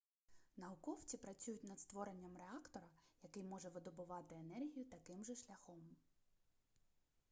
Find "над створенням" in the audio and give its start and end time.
1.63-2.37